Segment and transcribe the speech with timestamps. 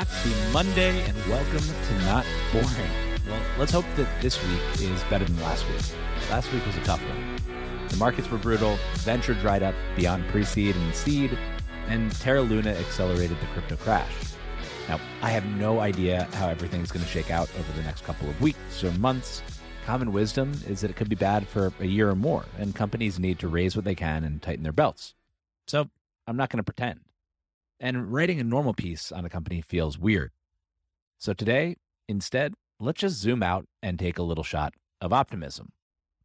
[0.00, 2.90] Happy Monday and welcome to Not Boring.
[3.28, 5.82] Well, let's hope that this week is better than last week.
[6.30, 7.36] Last week was a tough one.
[7.88, 11.36] The markets were brutal, venture dried up beyond pre seed and seed,
[11.88, 14.10] and Terra Luna accelerated the crypto crash.
[14.88, 18.30] Now, I have no idea how everything's going to shake out over the next couple
[18.30, 19.42] of weeks or months.
[19.84, 23.18] Common wisdom is that it could be bad for a year or more, and companies
[23.18, 25.14] need to raise what they can and tighten their belts.
[25.66, 25.90] So
[26.26, 27.00] I'm not going to pretend.
[27.80, 30.32] And writing a normal piece on a company feels weird.
[31.18, 31.76] So today,
[32.08, 35.70] instead, let's just zoom out and take a little shot of optimism.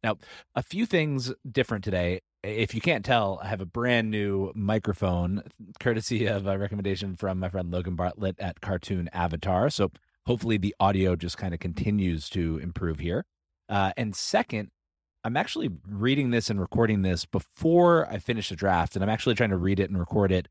[0.04, 0.18] Now,
[0.54, 2.20] a few things different today.
[2.42, 5.42] If you can't tell, I have a brand new microphone,
[5.80, 9.70] courtesy of a recommendation from my friend Logan Bartlett at Cartoon Avatar.
[9.70, 9.90] So
[10.26, 13.24] hopefully the audio just kind of continues to improve here.
[13.68, 14.70] Uh, and second,
[15.24, 19.34] I'm actually reading this and recording this before I finish the draft, and I'm actually
[19.34, 20.46] trying to read it and record it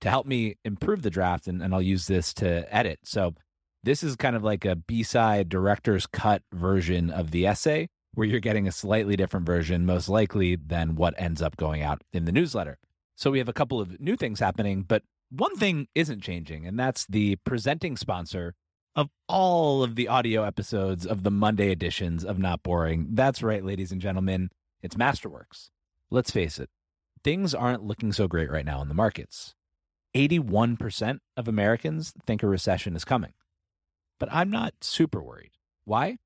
[0.00, 3.00] to help me improve the draft, and, and I'll use this to edit.
[3.04, 3.34] So
[3.82, 8.40] this is kind of like a B-side director's cut version of the essay, where you're
[8.40, 12.32] getting a slightly different version, most likely than what ends up going out in the
[12.32, 12.78] newsletter.
[13.16, 16.78] So we have a couple of new things happening, but one thing isn't changing, and
[16.78, 18.54] that's the presenting sponsor
[18.96, 23.08] of all of the audio episodes of the Monday editions of Not Boring.
[23.10, 24.50] That's right, ladies and gentlemen,
[24.82, 25.70] it's Masterworks.
[26.10, 26.70] Let's face it,
[27.22, 29.54] things aren't looking so great right now in the markets.
[30.18, 33.34] 81% of Americans think a recession is coming.
[34.18, 35.52] But I'm not super worried.
[35.84, 36.18] Why?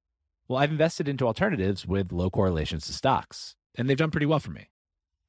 [0.49, 4.39] Well, I've invested into alternatives with low correlations to stocks, and they've done pretty well
[4.39, 4.71] for me.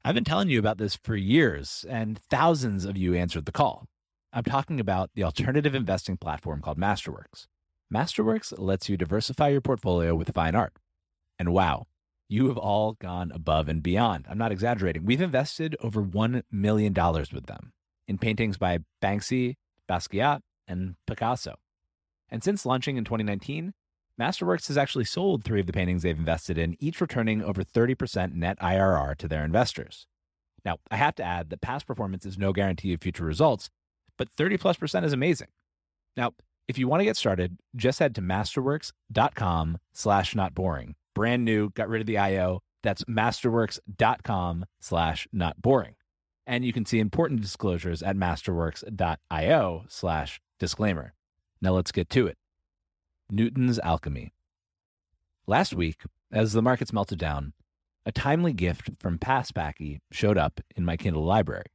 [0.05, 3.85] I've been telling you about this for years, and thousands of you answered the call.
[4.31, 7.47] I'm talking about the alternative investing platform called Masterworks.
[7.93, 10.73] Masterworks lets you diversify your portfolio with fine art.
[11.37, 11.87] And wow,
[12.29, 14.25] you have all gone above and beyond.
[14.29, 15.03] I'm not exaggerating.
[15.03, 17.73] We've invested over $1 million with them
[18.07, 19.55] in paintings by Banksy,
[19.89, 21.55] Basquiat, and Picasso.
[22.29, 23.73] And since launching in 2019,
[24.19, 28.33] Masterworks has actually sold three of the paintings they've invested in, each returning over 30%
[28.33, 30.07] net IRR to their investors.
[30.63, 33.69] Now, I have to add that past performance is no guarantee of future results,
[34.17, 35.47] but 30 plus percent is amazing.
[36.15, 36.33] Now,
[36.67, 40.95] if you want to get started, just head to masterworks.com slash not boring.
[41.13, 42.61] Brand new, got rid of the IO.
[42.83, 45.95] That's masterworks.com slash not boring.
[46.45, 51.13] And you can see important disclosures at masterworks.io slash disclaimer.
[51.61, 52.37] Now let's get to it.
[53.31, 54.33] Newton's Alchemy.
[55.47, 56.01] Last week,
[56.31, 57.53] as the markets melted down,
[58.05, 61.65] a timely gift from Past Packy showed up in my Kindle library.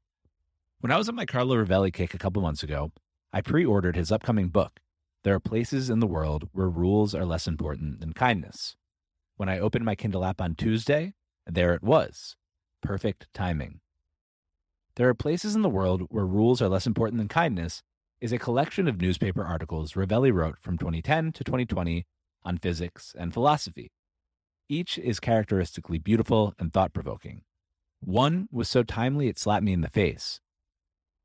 [0.80, 2.92] When I was at my Carlo Rovelli kick a couple months ago,
[3.32, 4.80] I pre ordered his upcoming book,
[5.24, 8.76] There Are Places in the World Where Rules Are Less Important Than Kindness.
[9.36, 11.14] When I opened my Kindle app on Tuesday,
[11.46, 12.36] there it was.
[12.82, 13.80] Perfect timing.
[14.98, 17.84] There are places in the world where rules are less important than kindness
[18.20, 22.04] is a collection of newspaper articles Rovelli wrote from 2010 to 2020
[22.42, 23.92] on physics and philosophy.
[24.68, 27.42] Each is characteristically beautiful and thought provoking.
[28.00, 30.40] One was so timely it slapped me in the face.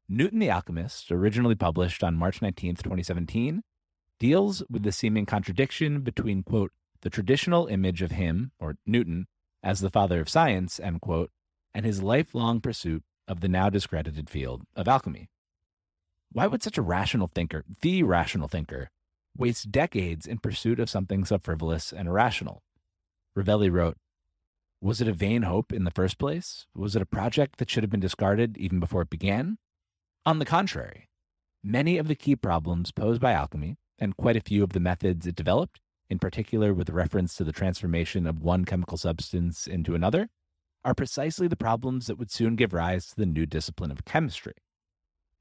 [0.08, 3.64] Newton the Alchemist, originally published on March 19, 2017,
[4.20, 9.26] deals with the seeming contradiction between, quote, the traditional image of him, or Newton,
[9.64, 11.32] as the father of science, end quote,
[11.74, 15.30] and his lifelong pursuit of the now discredited field of alchemy.
[16.32, 18.90] Why would such a rational thinker, the rational thinker,
[19.38, 22.64] waste decades in pursuit of something so frivolous and irrational?
[23.38, 23.98] Rovelli wrote,
[24.82, 26.66] Was it a vain hope in the first place?
[26.76, 29.58] Was it a project that should have been discarded even before it began?
[30.26, 31.10] On the contrary,
[31.64, 35.28] many of the key problems posed by alchemy, and quite a few of the methods
[35.28, 35.80] it developed,
[36.10, 40.30] in particular with reference to the transformation of one chemical substance into another,
[40.86, 44.54] are precisely the problems that would soon give rise to the new discipline of chemistry.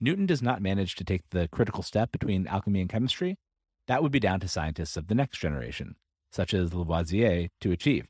[0.00, 3.37] Newton does not manage to take the critical step between alchemy and chemistry.
[3.87, 5.97] That would be down to scientists of the next generation,
[6.31, 8.06] such as Lavoisier, to achieve.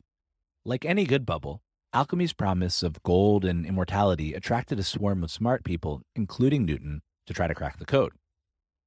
[0.65, 1.63] Like any good bubble,
[1.93, 7.35] alchemy's promise of gold and immortality attracted a swarm of smart people, including Newton, to
[7.35, 8.13] try to crack the code.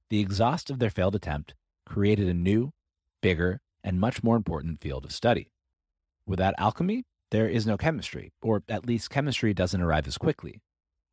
[0.10, 1.54] The exhaust of their failed attempt
[1.86, 2.72] created a new,
[3.22, 5.52] bigger, and much more important field of study.
[6.26, 10.62] Without alchemy, there is no chemistry, or at least chemistry doesn't arrive as quickly.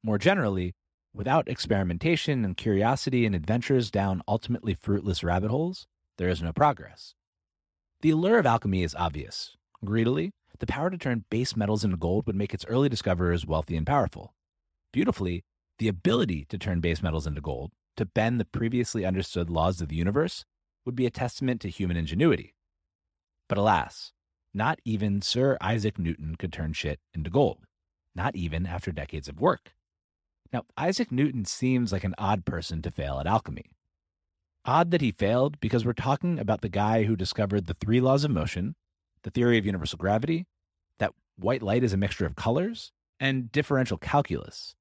[0.02, 0.74] More generally,
[1.14, 5.86] without experimentation and curiosity and adventures down ultimately fruitless rabbit holes,
[6.18, 7.14] there is no progress.
[8.02, 9.56] The allure of alchemy is obvious.
[9.84, 13.76] Greedily, the power to turn base metals into gold would make its early discoverers wealthy
[13.76, 14.34] and powerful.
[14.92, 15.42] Beautifully,
[15.78, 19.88] the ability to turn base metals into gold, to bend the previously understood laws of
[19.88, 20.44] the universe,
[20.84, 22.54] would be a testament to human ingenuity.
[23.48, 24.12] But alas,
[24.54, 27.58] not even Sir Isaac Newton could turn shit into gold,
[28.14, 29.74] not even after decades of work.
[30.52, 33.70] Now, Isaac Newton seems like an odd person to fail at alchemy.
[34.64, 38.24] Odd that he failed because we're talking about the guy who discovered the three laws
[38.24, 38.76] of motion,
[39.22, 40.46] the theory of universal gravity,
[40.98, 44.74] that white light is a mixture of colors, and differential calculus.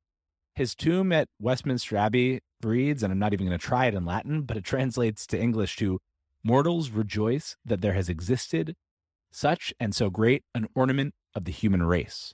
[0.54, 4.06] His tomb at Westminster Abbey reads, and I'm not even going to try it in
[4.06, 6.00] Latin, but it translates to English to
[6.44, 8.76] Mortals rejoice that there has existed
[9.32, 12.34] such and so great an ornament of the human race.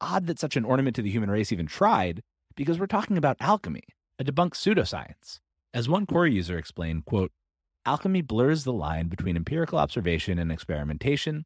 [0.00, 2.22] Odd that such an ornament to the human race even tried,
[2.54, 3.82] because we're talking about alchemy,
[4.18, 5.40] a debunked pseudoscience.
[5.72, 7.32] As one Quora user explained, quote,
[7.84, 11.44] alchemy blurs the line between empirical observation and experimentation,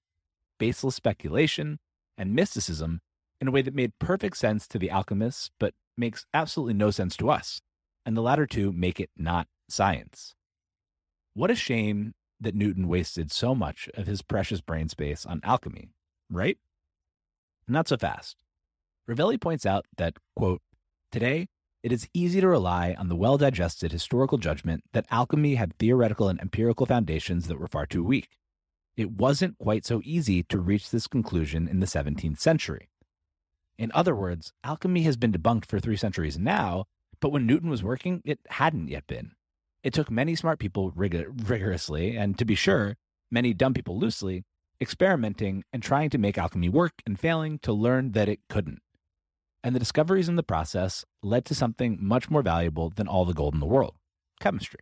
[0.58, 1.78] baseless speculation,
[2.16, 3.00] and mysticism
[3.40, 7.16] in a way that made perfect sense to the alchemists, but makes absolutely no sense
[7.16, 7.60] to us.
[8.06, 10.34] And the latter two make it not science.
[11.34, 15.90] What a shame that Newton wasted so much of his precious brain space on alchemy,
[16.30, 16.58] right?
[17.68, 18.36] Not so fast.
[19.08, 20.62] Rovelli points out that, quote,
[21.12, 21.48] today,
[21.82, 26.28] it is easy to rely on the well digested historical judgment that alchemy had theoretical
[26.28, 28.28] and empirical foundations that were far too weak.
[28.96, 32.90] It wasn't quite so easy to reach this conclusion in the 17th century.
[33.78, 36.84] In other words, alchemy has been debunked for three centuries now,
[37.18, 39.32] but when Newton was working, it hadn't yet been.
[39.82, 42.96] It took many smart people rig- rigorously, and to be sure,
[43.30, 44.44] many dumb people loosely,
[44.80, 48.80] experimenting and trying to make alchemy work and failing to learn that it couldn't.
[49.62, 53.34] And the discoveries in the process led to something much more valuable than all the
[53.34, 53.96] gold in the world
[54.40, 54.80] chemistry.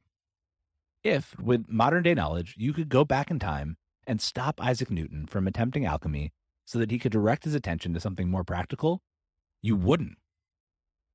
[1.02, 5.26] If, with modern day knowledge, you could go back in time and stop Isaac Newton
[5.26, 6.32] from attempting alchemy
[6.64, 9.00] so that he could direct his attention to something more practical,
[9.60, 10.16] you wouldn't.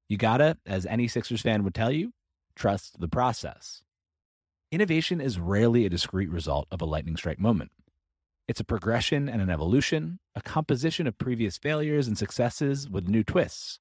[0.10, 2.12] You gotta, as any Sixers fan would tell you,
[2.56, 3.84] trust the process.
[4.72, 7.72] Innovation is rarely a discrete result of a lightning strike moment.
[8.48, 13.24] It's a progression and an evolution, a composition of previous failures and successes with new
[13.24, 13.80] twists.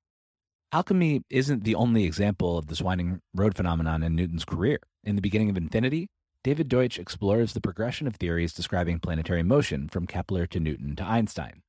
[0.71, 4.79] Alchemy isn't the only example of this winding road phenomenon in Newton's career.
[5.05, 6.09] In the beginning of Infinity,
[6.45, 11.05] David Deutsch explores the progression of theories describing planetary motion from Kepler to Newton to
[11.05, 11.63] Einstein.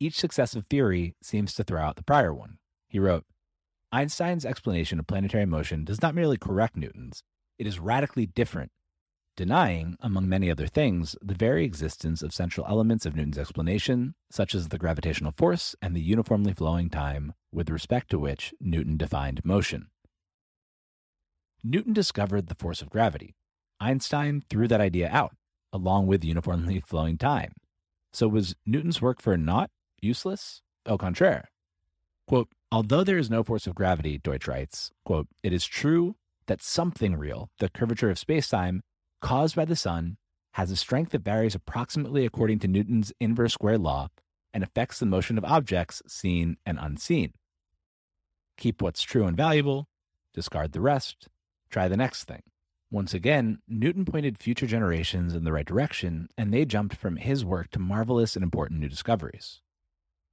[0.00, 2.58] Each successive theory seems to throw out the prior one.
[2.88, 3.24] He wrote
[3.96, 7.22] Einstein's explanation of planetary motion does not merely correct Newton's,
[7.58, 8.70] it is radically different,
[9.38, 14.54] denying, among many other things, the very existence of central elements of Newton's explanation, such
[14.54, 19.40] as the gravitational force and the uniformly flowing time with respect to which Newton defined
[19.46, 19.86] motion.
[21.64, 23.34] Newton discovered the force of gravity,
[23.80, 25.34] Einstein threw that idea out,
[25.72, 27.52] along with uniformly flowing time.
[28.12, 29.70] So was Newton's work for naught,
[30.02, 30.60] useless?
[30.84, 31.48] Au contraire.
[32.26, 36.62] Quote, although there is no force of gravity, Deutsch writes, quote, it is true that
[36.62, 38.80] something real, the curvature of spacetime,
[39.20, 40.16] caused by the sun,
[40.54, 44.08] has a strength that varies approximately according to Newton's inverse square law
[44.52, 47.32] and affects the motion of objects seen and unseen.
[48.56, 49.86] Keep what's true and valuable,
[50.32, 51.28] discard the rest,
[51.70, 52.42] try the next thing.
[52.90, 57.44] Once again, Newton pointed future generations in the right direction, and they jumped from his
[57.44, 59.60] work to marvelous and important new discoveries.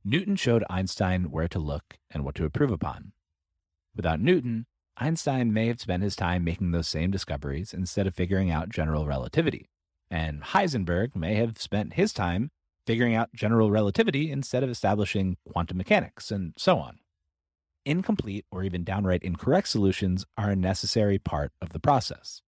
[0.04, 3.14] Newton showed Einstein where to look and what to improve upon.
[3.96, 4.66] Without Newton,
[4.98, 9.06] Einstein may have spent his time making those same discoveries instead of figuring out general
[9.06, 9.70] relativity,
[10.12, 12.52] and Heisenberg may have spent his time
[12.86, 17.00] figuring out general relativity instead of establishing quantum mechanics, and so on
[17.86, 22.42] incomplete or even downright incorrect solutions are a necessary part of the process.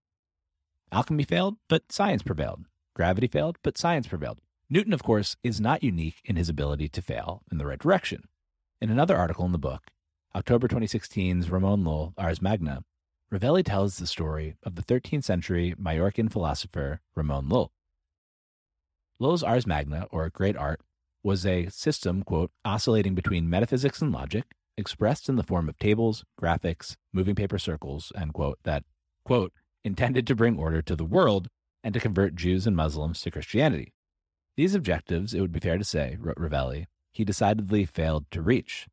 [0.92, 2.64] Alchemy failed, but science prevailed.
[2.94, 4.38] Gravity failed, but science prevailed.
[4.70, 8.24] Newton, of course, is not unique in his ability to fail in the right direction.
[8.80, 9.90] In another article in the book,
[10.34, 12.82] October 2016's Ramon Lull, Ars Magna,
[13.30, 17.72] Rovelli tells the story of the 13th century Majorcan philosopher Ramon Lull.
[19.18, 20.80] Lull's Ars Magna, or Great Art,
[21.22, 24.44] was a system, quote, oscillating between metaphysics and logic,
[24.76, 28.84] expressed in the form of tables, graphics, moving paper circles, end quote, that,
[29.24, 29.52] quote,
[29.84, 31.48] intended to bring order to the world
[31.82, 33.92] and to convert Jews and Muslims to Christianity.
[34.56, 38.86] These objectives, it would be fair to say, wrote Rovelli, he decidedly failed to reach.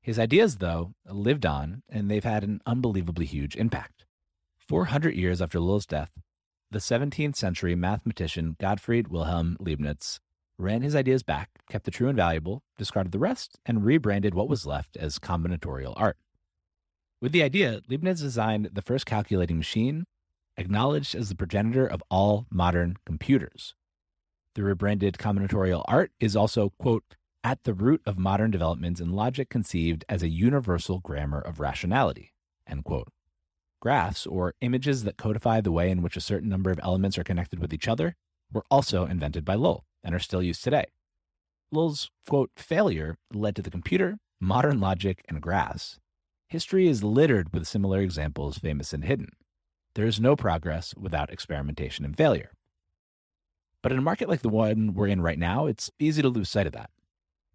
[0.00, 4.04] His ideas, though, lived on, and they've had an unbelievably huge impact.
[4.56, 6.10] 400 years after Lull's death,
[6.70, 10.20] the 17th century mathematician Gottfried Wilhelm Leibniz
[10.58, 14.48] ran his ideas back, kept the true and valuable, discarded the rest, and rebranded what
[14.48, 16.16] was left as combinatorial art.
[17.20, 20.04] With the idea, Leibniz designed the first calculating machine,
[20.56, 23.74] acknowledged as the progenitor of all modern computers.
[24.56, 27.04] The rebranded combinatorial art is also, quote,
[27.44, 32.32] at the root of modern developments in logic conceived as a universal grammar of rationality,
[32.66, 33.08] end quote.
[33.82, 37.22] Graphs, or images that codify the way in which a certain number of elements are
[37.22, 38.16] connected with each other,
[38.50, 40.86] were also invented by Lull and are still used today.
[41.70, 45.98] Lull's, quote, failure led to the computer, modern logic, and graphs.
[46.48, 49.32] History is littered with similar examples, famous and hidden.
[49.94, 52.55] there is no progress without experimentation and failure.
[53.86, 56.48] But in a market like the one we're in right now, it's easy to lose
[56.48, 56.90] sight of that.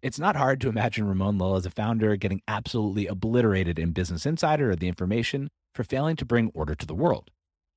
[0.00, 4.24] It's not hard to imagine Ramon Lilla as a founder getting absolutely obliterated in Business
[4.24, 7.30] Insider or The Information for failing to bring order to the world.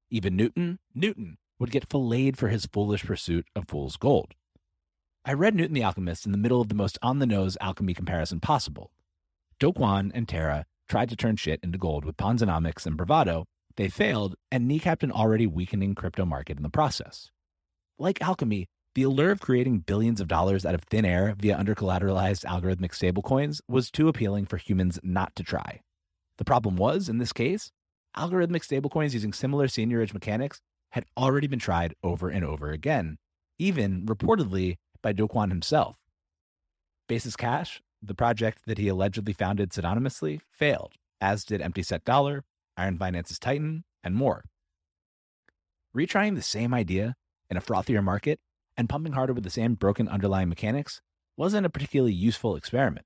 [0.09, 4.35] Even Newton, Newton, would get filleted for his foolish pursuit of fool's gold.
[5.25, 7.93] I read Newton the Alchemist in the middle of the most on the nose alchemy
[7.93, 8.89] comparison possible.
[9.59, 13.43] Do Kwon and Terra tried to turn shit into gold with Ponzonomics and bravado.
[13.75, 17.31] They failed and kneecapped an already weakening crypto market in the process.
[17.97, 22.43] Like alchemy, the allure of creating billions of dollars out of thin air via undercollateralized
[22.43, 25.79] algorithmic stablecoins was too appealing for humans not to try.
[26.37, 27.71] The problem was, in this case,
[28.17, 30.59] algorithmic stablecoins using similar seigniorage mechanics
[30.91, 33.17] had already been tried over and over again,
[33.57, 35.95] even reportedly by Do Kwon himself.
[37.07, 42.43] Basis Cash, the project that he allegedly founded synonymously, failed, as did Empty Set Dollar,
[42.75, 44.43] Iron Finance's Titan, and more.
[45.95, 47.15] Retrying the same idea
[47.49, 48.39] in a frothier market
[48.77, 51.01] and pumping harder with the same broken underlying mechanics
[51.37, 53.05] wasn't a particularly useful experiment.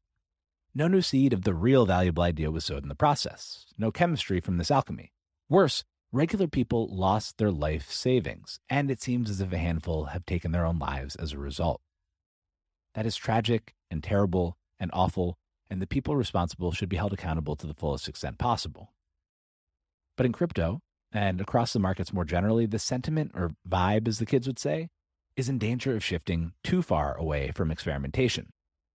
[0.75, 4.39] No new seed of the real valuable idea was sowed in the process, no chemistry
[4.39, 5.11] from this alchemy.
[5.49, 10.25] Worse, regular people lost their life savings, and it seems as if a handful have
[10.25, 11.81] taken their own lives as a result.
[12.93, 15.37] That is tragic and terrible and awful,
[15.69, 18.93] and the people responsible should be held accountable to the fullest extent possible.
[20.17, 24.25] But in crypto, and across the markets more generally, the sentiment or vibe, as the
[24.25, 24.89] kids would say,
[25.35, 28.49] is in danger of shifting too far away from experimentation.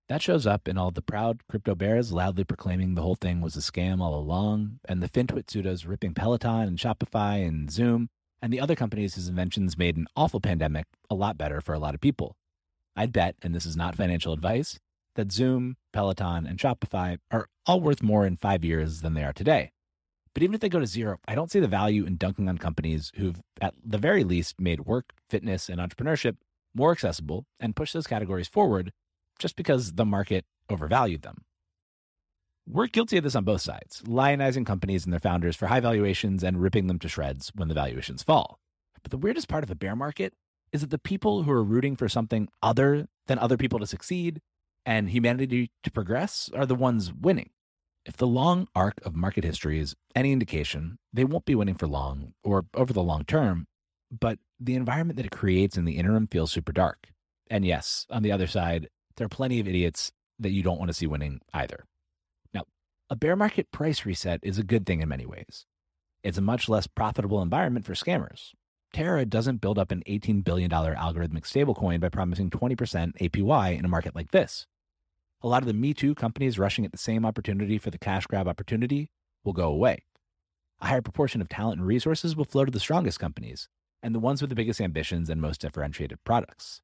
[0.09, 3.56] That shows up in all the proud crypto bears loudly proclaiming the whole thing was
[3.56, 8.11] a scam all along, and the FinTwit pseudos ripping Peloton and Shopify and Zoom,
[8.42, 11.78] and the other companies whose inventions made an awful pandemic a lot better for a
[11.78, 12.37] lot of people.
[12.94, 14.78] I'd bet, and this is not financial advice,
[15.14, 19.33] that Zoom, Peloton, and Shopify are all worth more in five years than they are
[19.33, 19.73] today.
[20.35, 22.59] But even if they go to zero, I don't see the value in dunking on
[22.59, 26.37] companies who've, at the very least, made work, fitness, and entrepreneurship
[26.75, 28.93] more accessible and push those categories forward
[29.38, 31.45] just because the market overvalued them.
[32.67, 36.43] We're guilty of this on both sides, lionizing companies and their founders for high valuations
[36.43, 38.59] and ripping them to shreds when the valuations fall.
[39.03, 40.33] But the weirdest part of the bear market
[40.73, 44.41] is that the people who are rooting for something other than other people to succeed
[44.87, 47.50] and humanity to progress are the ones winning.
[48.07, 51.87] If the long arc of market history is any indication, they won't be winning for
[51.87, 53.67] long or over the long term,
[54.11, 57.09] but the environment that it creates in the interim feels super dark.
[57.49, 60.89] And yes, on the other side, there are plenty of idiots that you don't want
[60.89, 61.85] to see winning either.
[62.53, 62.65] Now,
[63.09, 65.65] a bear market price reset is a good thing in many ways.
[66.23, 68.53] It's a much less profitable environment for scammers.
[68.93, 73.89] Terra doesn't build up an $18 billion algorithmic stablecoin by promising 20% APY in a
[73.89, 74.67] market like this.
[75.45, 78.27] A lot of the Me Too companies rushing at the same opportunity for the cash
[78.27, 79.11] grab opportunity
[79.45, 80.03] will go away.
[80.81, 83.69] A higher proportion of talent and resources will flow to the strongest companies
[84.03, 86.81] and the ones with the biggest ambitions and most differentiated products.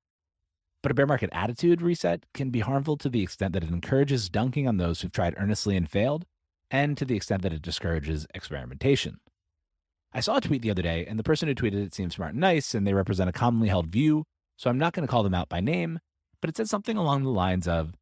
[0.83, 4.29] But a bear market attitude reset can be harmful to the extent that it encourages
[4.29, 6.27] dunking on those who've tried earnestly and failed,
[6.71, 9.21] and to the extent that it discourages experimentation.
[10.13, 12.33] I saw a tweet the other day, and the person who tweeted it seemed smart
[12.33, 14.25] and nice, and they represent a commonly held view,
[14.59, 15.99] so I'm not going to call them out by name,
[16.43, 17.95] but it said something along the lines of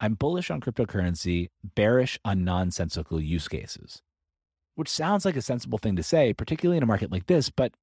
[0.00, 4.00] I'm bullish on cryptocurrency, bearish on nonsensical use cases,
[4.74, 7.74] which sounds like a sensible thing to say, particularly in a market like this, but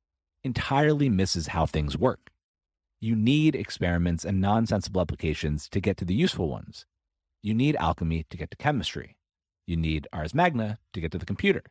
[0.43, 2.31] entirely misses how things work.
[3.00, 6.88] You need experiments and nonsensical applications to get to the useful ones.
[7.43, 9.15] You need alchemy to get to chemistry.
[9.67, 11.62] You need Ars Magna to get to the computer.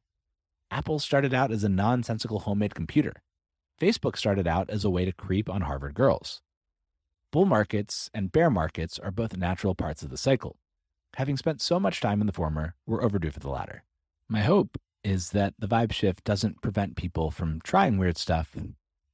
[0.70, 3.14] Apple started out as a nonsensical homemade computer.
[3.80, 6.40] Facebook started out as a way to creep on Harvard girls.
[7.36, 10.56] Bull markets and bear markets are both natural parts of the cycle.
[11.16, 13.84] Having spent so much time in the former, we're overdue for the latter.
[14.26, 18.56] My hope is that the vibe shift doesn't prevent people from trying weird stuff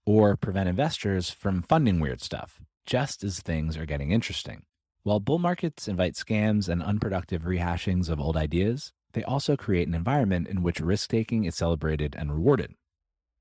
[0.07, 4.63] or prevent investors from funding weird stuff, just as things are getting interesting.
[5.03, 9.97] While bull markets invite scams and unproductive rehashings of old ideas, they also create an
[9.97, 12.75] environment in which risk taking is celebrated and rewarded.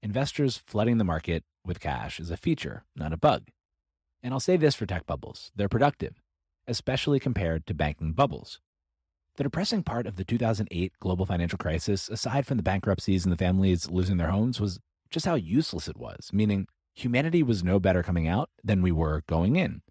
[0.02, 3.44] Investors flooding the market with cash is a feature, not a bug.
[4.24, 6.22] And I'll say this for tech bubbles they're productive,
[6.68, 8.60] especially compared to banking bubbles.
[9.38, 13.38] The depressing part of the 2008 global financial crisis, aside from the bankruptcies and the
[13.38, 18.04] families losing their homes, was just how useless it was, meaning humanity was no better
[18.04, 19.82] coming out than we were going in.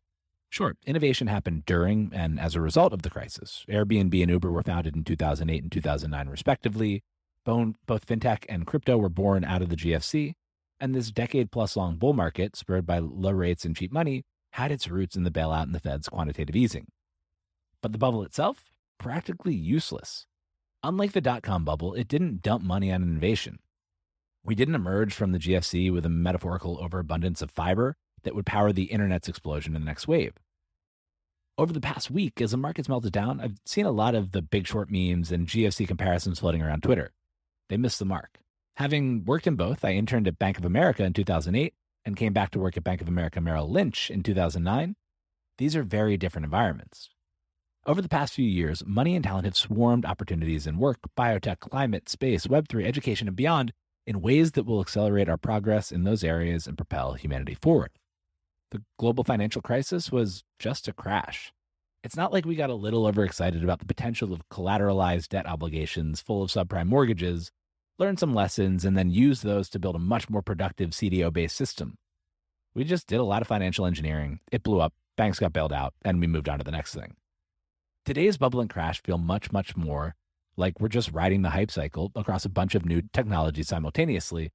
[0.50, 3.64] Sure, innovation happened during and as a result of the crisis.
[3.68, 7.02] Airbnb and Uber were founded in 2008 and 2009, respectively.
[7.44, 10.34] Both fintech and crypto were born out of the GFC.
[10.80, 14.72] And this decade plus long bull market, spurred by low rates and cheap money, had
[14.72, 16.86] its roots in the bailout and the Fed's quantitative easing.
[17.82, 18.64] But the bubble itself,
[18.98, 20.26] practically useless.
[20.82, 23.58] Unlike the dot com bubble, it didn't dump money on innovation.
[24.42, 28.72] We didn't emerge from the GFC with a metaphorical overabundance of fiber that would power
[28.72, 30.32] the internet's explosion in the next wave.
[31.58, 34.40] Over the past week, as the markets melted down, I've seen a lot of the
[34.40, 37.12] big short memes and GFC comparisons floating around Twitter.
[37.68, 38.38] They missed the mark.
[38.80, 41.74] Having worked in both, I interned at Bank of America in 2008
[42.06, 44.96] and came back to work at Bank of America Merrill Lynch in 2009.
[45.58, 47.10] These are very different environments.
[47.84, 52.08] Over the past few years, money and talent have swarmed opportunities in work, biotech, climate,
[52.08, 53.74] space, Web3, education, and beyond
[54.06, 57.90] in ways that will accelerate our progress in those areas and propel humanity forward.
[58.70, 61.52] The global financial crisis was just a crash.
[62.02, 66.22] It's not like we got a little overexcited about the potential of collateralized debt obligations
[66.22, 67.52] full of subprime mortgages,
[68.00, 71.54] learned some lessons, and then use those to build a much more productive CDO based
[71.54, 71.98] system.
[72.74, 74.40] We just did a lot of financial engineering.
[74.50, 77.16] It blew up, banks got bailed out, and we moved on to the next thing.
[78.06, 80.14] Today's bubble and crash feel much, much more
[80.56, 84.50] like we're just riding the hype cycle across a bunch of new technologies simultaneously,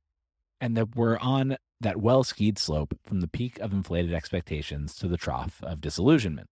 [0.59, 5.07] and that we're on that well skied slope from the peak of inflated expectations to
[5.07, 6.47] the trough of disillusionment.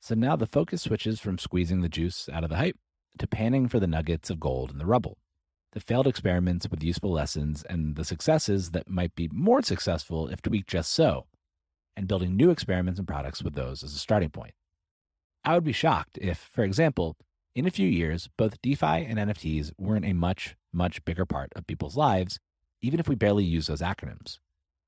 [0.00, 2.76] So now the focus switches from squeezing the juice out of the hype
[3.18, 5.18] to panning for the nuggets of gold in the rubble.
[5.72, 10.42] The failed experiments with useful lessons and the successes that might be more successful if
[10.42, 11.26] tweaked just so,
[11.96, 14.54] and building new experiments and products with those as a starting point.
[15.44, 17.16] I would be shocked if, for example,
[17.54, 21.66] in a few years, both DeFi and NFTs weren't a much, much bigger part of
[21.66, 22.38] people's lives,
[22.82, 24.38] even if we barely use those acronyms.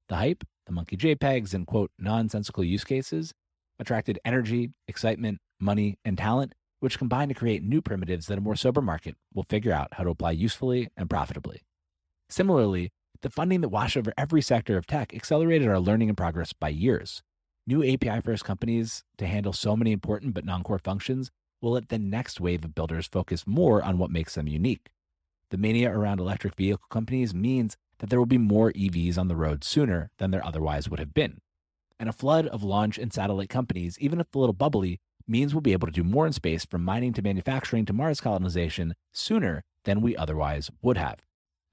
[0.09, 3.33] The hype, the monkey JPEGs, and quote, nonsensical use cases
[3.79, 8.57] attracted energy, excitement, money, and talent, which combine to create new primitives that a more
[8.57, 11.63] sober market will figure out how to apply usefully and profitably.
[12.29, 12.91] Similarly,
[13.21, 16.71] the funding that washed over every sector of tech accelerated our learning and progress by
[16.71, 17.23] years.
[17.69, 21.89] New API first companies to handle so many important but non core functions will let
[21.89, 24.91] the next wave of builders focus more on what makes them unique.
[25.51, 29.37] The mania around electric vehicle companies means that there will be more EVs on the
[29.37, 31.39] road sooner than there otherwise would have been.
[32.01, 34.99] And a flood of launch and satellite companies, even if a little bubbly,
[35.33, 38.21] means we'll be able to do more in space from mining to manufacturing to Mars
[38.21, 41.21] colonization sooner than we otherwise would have.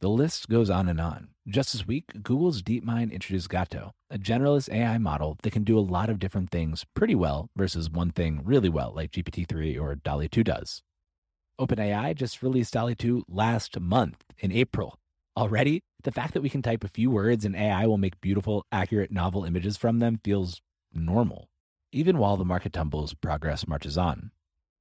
[0.02, 1.28] The list goes on and on.
[1.46, 5.82] Just this week, Google's DeepMind introduced Gato, a generalist AI model that can do a
[5.82, 9.96] lot of different things pretty well versus one thing really well, like GPT 3 or
[9.96, 10.82] DALL-E 2 does.
[11.60, 14.96] OpenAI just released DALL-E 2 last month in April.
[15.36, 18.64] Already, the fact that we can type a few words and AI will make beautiful,
[18.72, 20.62] accurate, novel images from them feels
[20.94, 21.49] normal.
[21.92, 24.30] Even while the market tumbles, progress marches on.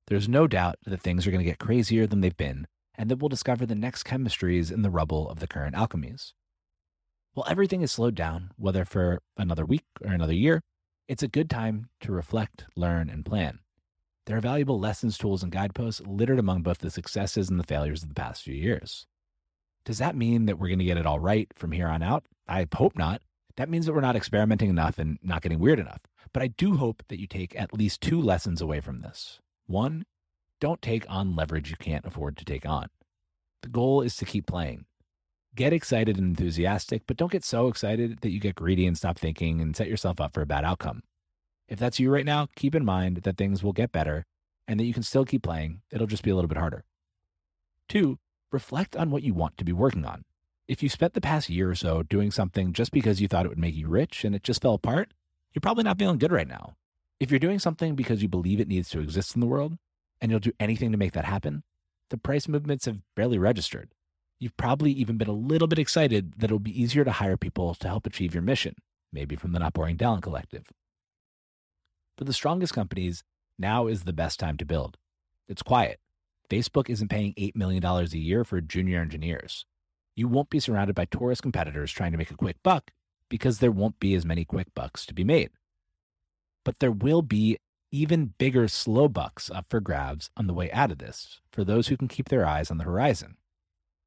[0.09, 3.17] There's no doubt that things are going to get crazier than they've been, and that
[3.17, 6.33] we'll discover the next chemistries in the rubble of the current alchemies.
[7.33, 10.61] While everything is slowed down, whether for another week or another year,
[11.07, 13.61] it's a good time to reflect, learn, and plan.
[14.27, 18.03] There are valuable lessons, tools, and guideposts littered among both the successes and the failures
[18.03, 19.07] of the past few years.
[19.87, 22.27] Does that mean that we're going to get it all right from here on out?
[22.47, 23.23] I hope not.
[23.57, 26.01] That means that we're not experimenting enough and not getting weird enough.
[26.33, 29.41] But I do hope that you take at least two lessons away from this.
[29.67, 30.05] One,
[30.61, 32.89] don't take on leverage you can't afford to take on.
[33.63, 34.87] The goal is to keep playing.
[35.55, 39.19] Get excited and enthusiastic, but don't get so excited that you get greedy and stop
[39.19, 41.03] thinking and set yourself up for a bad outcome.
[41.69, 44.25] If that's you right now, keep in mind that things will get better
[44.67, 45.81] and that you can still keep playing.
[45.91, 46.85] It'll just be a little bit harder.
[47.89, 48.19] Two,
[48.53, 50.25] reflect on what you want to be working on.
[50.67, 53.49] If you spent the past year or so doing something just because you thought it
[53.49, 55.13] would make you rich and it just fell apart,
[55.53, 56.75] you're probably not feeling good right now.
[57.21, 59.77] If you're doing something because you believe it needs to exist in the world,
[60.21, 61.63] and you'll do anything to make that happen,
[62.11, 63.91] the price movements have barely registered.
[64.41, 67.75] You've probably even been a little bit excited that it'll be easier to hire people
[67.75, 68.77] to help achieve your mission,
[69.13, 70.71] maybe from the Not Boring Talent Collective.
[72.17, 73.25] For the strongest companies,
[73.59, 74.97] now is the best time to build.
[75.49, 75.99] It's quiet.
[76.49, 79.67] Facebook isn't paying $8 million a year for junior engineers.
[80.15, 82.91] You won't be surrounded by tourist competitors trying to make a quick buck
[83.29, 85.51] because there won't be as many quick bucks to be made.
[86.65, 87.59] But there will be
[87.91, 91.89] even bigger slow bucks up for grabs on the way out of this for those
[91.89, 93.37] who can keep their eyes on the horizon.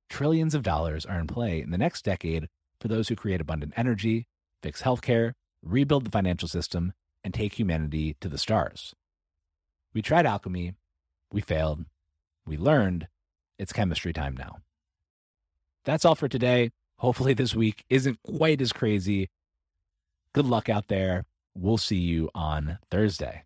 [0.10, 2.48] Trillions of dollars are in play in the next decade
[2.80, 4.28] for those who create abundant energy,
[4.62, 8.94] fix healthcare, rebuild the financial system, and take humanity to the stars.
[9.94, 10.74] We tried alchemy,
[11.32, 11.86] we failed,
[12.46, 13.08] we learned.
[13.58, 14.58] It's chemistry time now.
[15.86, 16.72] That's all for today.
[17.02, 19.28] Hopefully, this week isn't quite as crazy.
[20.36, 21.24] Good luck out there.
[21.56, 23.44] We'll see you on Thursday.